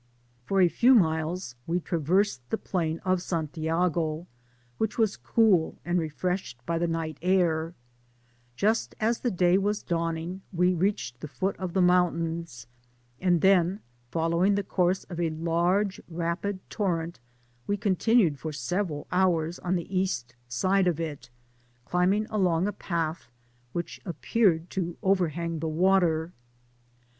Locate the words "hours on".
19.11-19.75